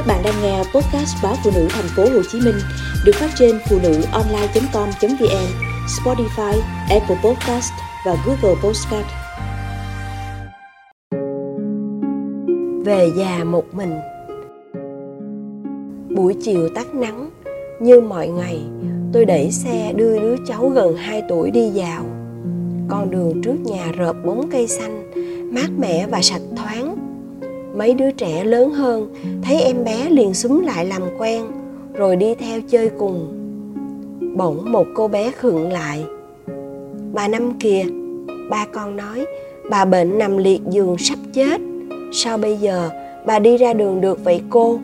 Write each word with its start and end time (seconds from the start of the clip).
Các 0.00 0.06
bạn 0.06 0.22
đang 0.24 0.42
nghe 0.42 0.58
podcast 0.58 1.16
báo 1.22 1.34
phụ 1.44 1.50
nữ 1.54 1.66
thành 1.70 1.84
phố 1.96 2.02
Hồ 2.02 2.22
Chí 2.32 2.40
Minh 2.40 2.54
được 3.04 3.12
phát 3.14 3.30
trên 3.38 3.58
phụ 3.68 3.78
nữ 3.82 4.02
online.com.vn, 4.12 5.46
Spotify, 5.86 6.60
Apple 6.90 7.16
Podcast 7.24 7.72
và 8.06 8.16
Google 8.26 8.60
Podcast. 8.62 9.06
Về 12.84 13.10
già 13.16 13.44
một 13.44 13.74
mình 13.74 13.94
Buổi 16.16 16.36
chiều 16.42 16.68
tắt 16.74 16.94
nắng, 16.94 17.30
như 17.80 18.00
mọi 18.00 18.28
ngày, 18.28 18.60
tôi 19.12 19.24
đẩy 19.24 19.50
xe 19.50 19.92
đưa 19.96 20.18
đứa 20.18 20.36
cháu 20.46 20.68
gần 20.68 20.96
2 20.96 21.22
tuổi 21.28 21.50
đi 21.50 21.68
dạo. 21.68 22.04
Con 22.88 23.10
đường 23.10 23.42
trước 23.42 23.56
nhà 23.64 23.92
rợp 23.96 24.16
bóng 24.26 24.48
cây 24.52 24.66
xanh, 24.66 25.10
mát 25.54 25.70
mẻ 25.78 26.06
và 26.06 26.22
sạch 26.22 26.42
thoáng 26.56 27.09
mấy 27.74 27.94
đứa 27.94 28.10
trẻ 28.10 28.44
lớn 28.44 28.72
hơn 28.72 29.14
thấy 29.42 29.62
em 29.62 29.84
bé 29.84 30.10
liền 30.10 30.34
súng 30.34 30.64
lại 30.64 30.86
làm 30.86 31.02
quen, 31.18 31.42
rồi 31.94 32.16
đi 32.16 32.34
theo 32.34 32.60
chơi 32.60 32.90
cùng. 32.98 33.36
Bỗng 34.36 34.72
một 34.72 34.86
cô 34.94 35.08
bé 35.08 35.30
khựng 35.30 35.72
lại. 35.72 36.04
Bà 37.12 37.28
năm 37.28 37.58
kìa, 37.58 37.84
ba 38.50 38.66
con 38.72 38.96
nói, 38.96 39.26
bà 39.70 39.84
bệnh 39.84 40.18
nằm 40.18 40.36
liệt 40.36 40.60
giường 40.70 40.98
sắp 40.98 41.18
chết. 41.32 41.60
Sao 42.12 42.38
bây 42.38 42.56
giờ 42.56 42.90
bà 43.26 43.38
đi 43.38 43.56
ra 43.56 43.72
đường 43.72 44.00
được 44.00 44.24
vậy 44.24 44.40
cô? 44.50 44.78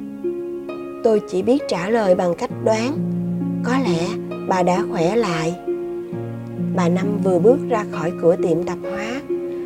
Tôi 1.04 1.20
chỉ 1.30 1.42
biết 1.42 1.62
trả 1.68 1.90
lời 1.90 2.14
bằng 2.14 2.34
cách 2.34 2.50
đoán, 2.64 2.98
có 3.64 3.72
lẽ 3.84 4.06
bà 4.48 4.62
đã 4.62 4.82
khỏe 4.90 5.16
lại. 5.16 5.54
Bà 6.76 6.88
năm 6.88 7.18
vừa 7.24 7.38
bước 7.38 7.58
ra 7.68 7.84
khỏi 7.92 8.12
cửa 8.22 8.36
tiệm 8.42 8.62
tạp 8.62 8.78
hóa, 8.82 9.20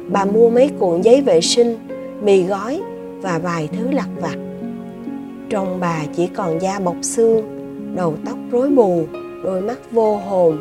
bà 0.08 0.24
mua 0.24 0.50
mấy 0.50 0.70
cuộn 0.78 1.00
giấy 1.00 1.20
vệ 1.20 1.40
sinh, 1.40 1.76
mì 2.22 2.42
gói 2.42 2.80
và 3.22 3.38
vài 3.38 3.68
thứ 3.72 3.90
lặt 3.90 4.08
vặt. 4.16 4.36
Trong 5.50 5.80
bà 5.80 6.00
chỉ 6.16 6.26
còn 6.26 6.62
da 6.62 6.78
bọc 6.78 6.96
xương, 7.02 7.42
đầu 7.96 8.16
tóc 8.26 8.38
rối 8.50 8.70
bù, 8.70 9.06
đôi 9.44 9.60
mắt 9.60 9.78
vô 9.92 10.16
hồn. 10.16 10.58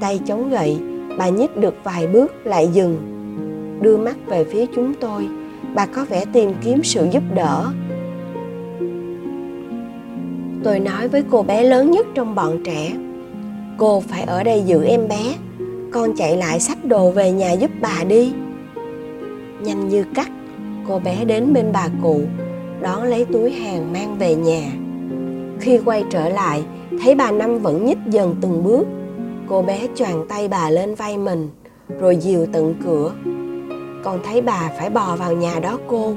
Tay 0.00 0.20
chống 0.26 0.50
gậy, 0.50 0.78
bà 1.18 1.28
nhích 1.28 1.56
được 1.56 1.74
vài 1.84 2.06
bước 2.06 2.46
lại 2.46 2.68
dừng. 2.72 2.96
Đưa 3.80 3.96
mắt 3.96 4.16
về 4.26 4.44
phía 4.44 4.66
chúng 4.74 4.94
tôi, 4.94 5.28
bà 5.74 5.86
có 5.86 6.04
vẻ 6.04 6.24
tìm 6.32 6.52
kiếm 6.62 6.82
sự 6.82 7.06
giúp 7.10 7.22
đỡ. 7.34 7.64
Tôi 10.64 10.80
nói 10.80 11.08
với 11.08 11.24
cô 11.30 11.42
bé 11.42 11.64
lớn 11.64 11.90
nhất 11.90 12.06
trong 12.14 12.34
bọn 12.34 12.62
trẻ, 12.64 12.92
cô 13.76 14.00
phải 14.00 14.22
ở 14.22 14.42
đây 14.42 14.62
giữ 14.66 14.84
em 14.84 15.08
bé, 15.08 15.34
con 15.90 16.16
chạy 16.16 16.36
lại 16.36 16.60
xách 16.60 16.84
đồ 16.84 17.10
về 17.10 17.32
nhà 17.32 17.52
giúp 17.52 17.70
bà 17.80 18.04
đi. 18.08 18.32
Nhanh 19.62 19.88
như 19.88 20.04
cắt 20.14 20.30
cô 20.88 20.98
bé 20.98 21.24
đến 21.24 21.52
bên 21.52 21.72
bà 21.72 21.88
cụ, 22.02 22.20
đón 22.80 23.02
lấy 23.02 23.24
túi 23.24 23.52
hàng 23.52 23.92
mang 23.92 24.16
về 24.18 24.34
nhà. 24.34 24.62
Khi 25.60 25.80
quay 25.84 26.04
trở 26.10 26.28
lại, 26.28 26.64
thấy 27.02 27.14
bà 27.14 27.30
năm 27.30 27.58
vẫn 27.58 27.86
nhích 27.86 27.98
dần 28.10 28.36
từng 28.40 28.64
bước. 28.64 28.86
Cô 29.48 29.62
bé 29.62 29.88
choàng 29.94 30.26
tay 30.28 30.48
bà 30.48 30.70
lên 30.70 30.94
vai 30.94 31.16
mình, 31.16 31.48
rồi 32.00 32.16
dìu 32.16 32.46
tận 32.52 32.74
cửa. 32.84 33.12
Còn 34.04 34.18
thấy 34.24 34.40
bà 34.40 34.70
phải 34.78 34.90
bò 34.90 35.16
vào 35.16 35.32
nhà 35.32 35.58
đó 35.58 35.78
cô, 35.86 36.14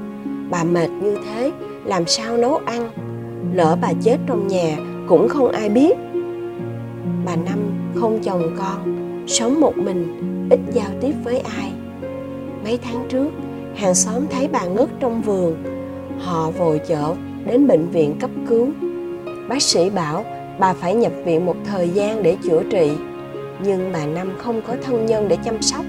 bà 0.49 0.63
mệt 0.63 0.89
như 0.89 1.17
thế, 1.25 1.51
làm 1.85 2.07
sao 2.07 2.37
nấu 2.37 2.55
ăn? 2.55 2.89
Lỡ 3.53 3.77
bà 3.81 3.93
chết 4.01 4.17
trong 4.27 4.47
nhà, 4.47 4.77
cũng 5.07 5.29
không 5.29 5.51
ai 5.51 5.69
biết. 5.69 5.97
Bà 7.25 7.35
năm 7.35 7.59
không 7.95 8.19
chồng 8.23 8.55
con, 8.57 8.97
sống 9.27 9.59
một 9.59 9.77
mình, 9.77 10.07
ít 10.49 10.59
giao 10.73 10.89
tiếp 11.01 11.13
với 11.23 11.39
ai. 11.39 11.71
Mấy 12.63 12.79
tháng 12.83 13.05
trước 13.09 13.29
hàng 13.77 13.95
xóm 13.95 14.27
thấy 14.29 14.47
bà 14.47 14.65
ngất 14.65 14.89
trong 14.99 15.21
vườn, 15.21 15.63
họ 16.19 16.51
vội 16.51 16.81
chở 16.87 17.15
đến 17.45 17.67
bệnh 17.67 17.89
viện 17.89 18.15
cấp 18.19 18.29
cứu. 18.49 18.67
Bác 19.49 19.61
sĩ 19.61 19.89
bảo 19.89 20.25
bà 20.59 20.73
phải 20.73 20.95
nhập 20.95 21.11
viện 21.25 21.45
một 21.45 21.55
thời 21.65 21.89
gian 21.89 22.23
để 22.23 22.37
chữa 22.43 22.63
trị, 22.71 22.91
nhưng 23.63 23.91
bà 23.93 24.05
năm 24.05 24.31
không 24.37 24.61
có 24.67 24.75
thân 24.83 25.05
nhân 25.05 25.27
để 25.27 25.37
chăm 25.45 25.61
sóc, 25.61 25.85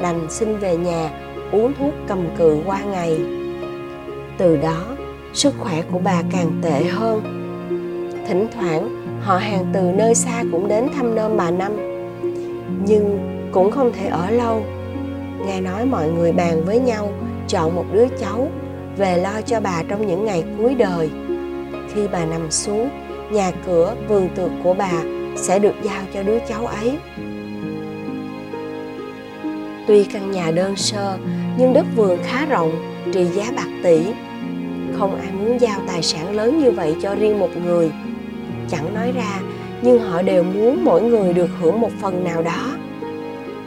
đành 0.00 0.26
xin 0.30 0.56
về 0.58 0.76
nhà 0.76 1.10
uống 1.52 1.72
thuốc 1.78 1.92
cầm 2.08 2.18
cự 2.38 2.58
qua 2.66 2.82
ngày. 2.82 3.18
Từ 4.38 4.56
đó, 4.56 4.84
sức 5.32 5.54
khỏe 5.58 5.82
của 5.92 5.98
bà 5.98 6.22
càng 6.32 6.52
tệ 6.62 6.84
hơn. 6.84 7.22
Thỉnh 8.28 8.46
thoảng, 8.54 9.04
họ 9.20 9.36
hàng 9.36 9.66
từ 9.72 9.80
nơi 9.80 10.14
xa 10.14 10.44
cũng 10.52 10.68
đến 10.68 10.88
thăm 10.96 11.14
nom 11.14 11.36
bà 11.36 11.50
năm, 11.50 11.72
nhưng 12.86 13.18
cũng 13.52 13.70
không 13.70 13.92
thể 13.92 14.06
ở 14.06 14.30
lâu. 14.30 14.62
Nghe 15.46 15.60
nói 15.60 15.86
mọi 15.86 16.10
người 16.10 16.32
bàn 16.32 16.62
với 16.66 16.80
nhau 16.80 17.08
chọn 17.48 17.74
một 17.74 17.84
đứa 17.92 18.06
cháu 18.20 18.50
về 18.96 19.16
lo 19.16 19.40
cho 19.46 19.60
bà 19.60 19.82
trong 19.88 20.06
những 20.06 20.24
ngày 20.24 20.44
cuối 20.58 20.74
đời. 20.74 21.10
Khi 21.94 22.00
bà 22.12 22.24
nằm 22.24 22.50
xuống, 22.50 22.88
nhà 23.30 23.50
cửa, 23.66 23.94
vườn 24.08 24.28
tược 24.34 24.50
của 24.64 24.74
bà 24.74 24.92
sẽ 25.36 25.58
được 25.58 25.74
giao 25.82 26.02
cho 26.14 26.22
đứa 26.22 26.38
cháu 26.48 26.66
ấy. 26.66 26.98
Tuy 29.86 30.04
căn 30.04 30.30
nhà 30.30 30.50
đơn 30.50 30.76
sơ, 30.76 31.18
nhưng 31.58 31.72
đất 31.72 31.86
vườn 31.96 32.18
khá 32.22 32.46
rộng, 32.46 32.72
trị 33.12 33.24
giá 33.24 33.44
bạc 33.56 33.68
tỷ. 33.82 33.98
Không 34.98 35.20
ai 35.20 35.32
muốn 35.32 35.60
giao 35.60 35.80
tài 35.86 36.02
sản 36.02 36.36
lớn 36.36 36.58
như 36.58 36.70
vậy 36.70 36.96
cho 37.02 37.14
riêng 37.14 37.38
một 37.38 37.50
người. 37.64 37.90
Chẳng 38.68 38.94
nói 38.94 39.12
ra, 39.12 39.40
nhưng 39.82 39.98
họ 39.98 40.22
đều 40.22 40.42
muốn 40.42 40.84
mỗi 40.84 41.02
người 41.02 41.32
được 41.32 41.50
hưởng 41.60 41.80
một 41.80 41.90
phần 42.00 42.24
nào 42.24 42.42
đó. 42.42 42.76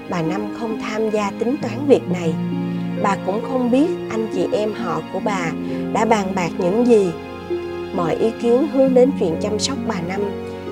Bà 0.10 0.22
năm 0.22 0.42
không 0.60 0.80
tham 0.82 1.10
gia 1.10 1.32
tính 1.40 1.56
toán 1.62 1.88
việc 1.88 2.02
này 2.12 2.34
bà 3.04 3.18
cũng 3.26 3.42
không 3.48 3.72
biết 3.72 3.88
anh 4.10 4.28
chị 4.34 4.48
em 4.54 4.74
họ 4.74 5.02
của 5.14 5.20
bà 5.24 5.52
đã 5.94 6.06
bàn 6.06 6.28
bạc 6.36 6.50
những 6.58 6.88
gì. 6.88 7.12
Mọi 7.96 8.16
ý 8.16 8.32
kiến 8.42 8.68
hướng 8.68 8.94
đến 8.94 9.12
chuyện 9.20 9.36
chăm 9.42 9.60
sóc 9.60 9.78
bà 9.88 10.02
năm 10.08 10.22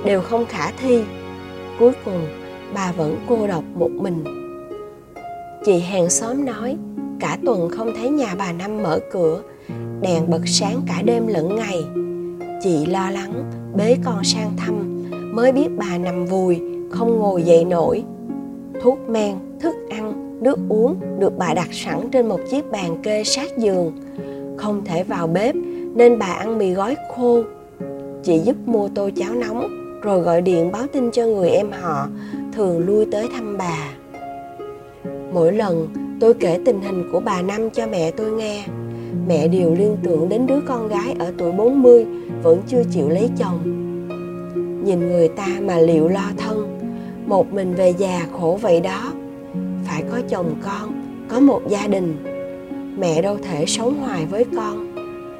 đều 0.05 0.21
không 0.21 0.45
khả 0.45 0.71
thi. 0.71 1.03
Cuối 1.79 1.91
cùng, 2.05 2.27
bà 2.73 2.91
vẫn 2.91 3.17
cô 3.27 3.47
độc 3.47 3.63
một 3.75 3.91
mình. 3.91 4.23
Chị 5.65 5.79
hàng 5.79 6.09
xóm 6.09 6.45
nói, 6.45 6.77
cả 7.19 7.37
tuần 7.45 7.69
không 7.69 7.93
thấy 7.97 8.09
nhà 8.09 8.35
bà 8.37 8.51
năm 8.51 8.83
mở 8.83 8.99
cửa, 9.11 9.41
đèn 10.01 10.29
bật 10.29 10.41
sáng 10.45 10.81
cả 10.87 11.01
đêm 11.05 11.27
lẫn 11.27 11.55
ngày. 11.55 11.83
Chị 12.63 12.85
lo 12.85 13.09
lắng, 13.09 13.51
bế 13.75 13.97
con 14.05 14.23
sang 14.23 14.51
thăm, 14.57 15.03
mới 15.35 15.51
biết 15.51 15.67
bà 15.77 15.97
nằm 15.97 16.25
vùi 16.25 16.61
không 16.91 17.19
ngồi 17.19 17.43
dậy 17.43 17.65
nổi. 17.65 18.03
Thuốc 18.81 19.09
men 19.09 19.35
nước 20.41 20.57
uống 20.69 21.19
được 21.19 21.37
bà 21.37 21.53
đặt 21.53 21.67
sẵn 21.71 22.09
trên 22.11 22.27
một 22.27 22.39
chiếc 22.51 22.71
bàn 22.71 22.97
kê 23.03 23.23
sát 23.23 23.57
giường. 23.57 23.91
Không 24.57 24.85
thể 24.85 25.03
vào 25.03 25.27
bếp, 25.27 25.55
nên 25.95 26.19
bà 26.19 26.25
ăn 26.25 26.57
mì 26.57 26.73
gói 26.73 26.95
khô. 27.15 27.43
Chị 28.23 28.39
giúp 28.39 28.55
mua 28.65 28.87
tô 28.95 29.09
cháo 29.15 29.33
nóng, 29.33 29.67
rồi 30.01 30.21
gọi 30.21 30.41
điện 30.41 30.71
báo 30.71 30.83
tin 30.93 31.11
cho 31.11 31.25
người 31.25 31.49
em 31.49 31.71
họ, 31.71 32.07
thường 32.53 32.85
lui 32.85 33.05
tới 33.11 33.27
thăm 33.35 33.57
bà. 33.57 33.89
Mỗi 35.33 35.53
lần, 35.53 35.87
tôi 36.19 36.33
kể 36.33 36.59
tình 36.65 36.81
hình 36.81 37.09
của 37.11 37.19
bà 37.19 37.41
Năm 37.41 37.69
cho 37.69 37.87
mẹ 37.87 38.11
tôi 38.11 38.31
nghe. 38.31 38.65
Mẹ 39.27 39.47
đều 39.47 39.75
liên 39.75 39.97
tưởng 40.03 40.29
đến 40.29 40.47
đứa 40.47 40.59
con 40.67 40.87
gái 40.87 41.15
ở 41.19 41.33
tuổi 41.37 41.51
40 41.51 42.05
vẫn 42.43 42.61
chưa 42.67 42.83
chịu 42.91 43.09
lấy 43.09 43.29
chồng. 43.37 43.59
Nhìn 44.85 45.07
người 45.07 45.27
ta 45.27 45.47
mà 45.61 45.77
liệu 45.79 46.07
lo 46.07 46.31
thân, 46.37 46.79
một 47.25 47.53
mình 47.53 47.73
về 47.75 47.93
già 47.97 48.27
khổ 48.39 48.59
vậy 48.61 48.81
đó 48.81 49.13
phải 49.97 50.05
có 50.11 50.27
chồng 50.29 50.55
con, 50.61 50.93
có 51.27 51.39
một 51.39 51.61
gia 51.69 51.87
đình. 51.87 52.17
Mẹ 52.99 53.21
đâu 53.21 53.37
thể 53.43 53.65
sống 53.65 53.99
hoài 53.99 54.25
với 54.25 54.45
con. 54.55 54.95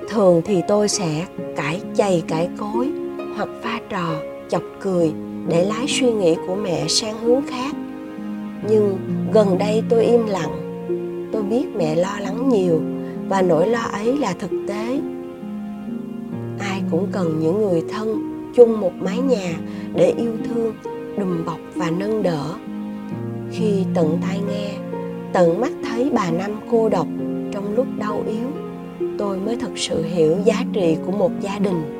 Thường 0.09 0.41
thì 0.45 0.62
tôi 0.68 0.90
sẽ 0.90 1.25
cãi 1.56 1.81
chày 1.95 2.23
cãi 2.28 2.50
cối 2.57 2.91
hoặc 3.35 3.50
pha 3.62 3.79
trò, 3.90 4.13
chọc 4.50 4.62
cười 4.79 5.13
để 5.47 5.66
lái 5.66 5.88
suy 5.88 6.12
nghĩ 6.12 6.35
của 6.47 6.56
mẹ 6.56 6.88
sang 6.88 7.18
hướng 7.19 7.41
khác. 7.47 7.75
Nhưng 8.69 8.97
gần 9.34 9.57
đây 9.57 9.84
tôi 9.90 10.06
im 10.06 10.25
lặng. 10.25 10.51
Tôi 11.34 11.44
biết 11.44 11.66
mẹ 11.75 11.95
lo 11.95 12.19
lắng 12.19 12.50
nhiều 12.50 12.81
và 13.29 13.41
nỗi 13.41 13.68
lo 13.68 13.84
ấy 13.91 14.18
là 14.18 14.34
thực 14.39 14.51
tế. 14.68 15.00
Ai 16.60 16.81
cũng 16.92 17.07
cần 17.12 17.39
những 17.39 17.62
người 17.62 17.83
thân 17.89 18.33
chung 18.56 18.80
một 18.80 18.92
mái 19.00 19.18
nhà 19.18 19.53
để 19.95 20.13
yêu 20.18 20.33
thương, 20.50 20.74
đùm 21.18 21.45
bọc 21.45 21.60
và 21.75 21.89
nâng 21.89 22.24
đỡ 22.24 22.56
khi 23.51 23.85
tận 23.94 24.17
tai 24.21 24.39
nghe, 24.49 24.73
tận 25.33 25.61
mắt 25.61 25.71
thấy 25.89 26.11
bà 26.13 26.31
năm 26.31 26.51
cô 26.71 26.89
độc 26.89 27.07
trong 27.51 27.75
lúc 27.75 27.88
đau 27.99 28.23
yếu, 28.27 28.47
tôi 29.17 29.38
mới 29.38 29.55
thật 29.55 29.71
sự 29.75 30.03
hiểu 30.03 30.35
giá 30.45 30.65
trị 30.73 30.97
của 31.05 31.11
một 31.11 31.31
gia 31.41 31.59
đình. 31.59 31.96